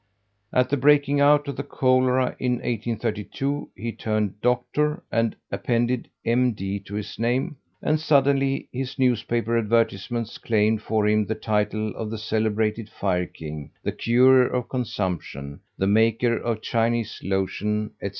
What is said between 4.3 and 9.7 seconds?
Doctor, and appended M.D., to his name, and suddenly his newspaper